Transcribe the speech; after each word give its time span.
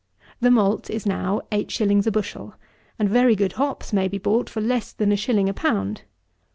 The 0.39 0.49
malt 0.49 0.89
is 0.89 1.05
now 1.05 1.41
eight 1.51 1.69
shillings 1.69 2.07
a 2.07 2.11
bushel, 2.11 2.55
and 2.97 3.07
very 3.07 3.35
good 3.35 3.51
hops 3.53 3.93
may 3.93 4.07
be 4.07 4.17
bought 4.17 4.49
for 4.49 4.59
less 4.59 4.93
than 4.93 5.11
a 5.11 5.15
shilling 5.15 5.47
a 5.47 5.53
pound. 5.53 6.01